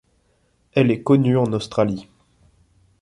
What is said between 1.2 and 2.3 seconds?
en Australie.